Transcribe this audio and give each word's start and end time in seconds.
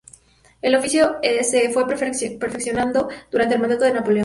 El 0.63 0.73
oficio 0.75 1.17
se 1.43 1.69
fue 1.69 1.85
perfeccionando 1.87 3.07
durante 3.29 3.53
el 3.53 3.61
mandato 3.61 3.85
de 3.85 3.93
Napoleón. 3.93 4.19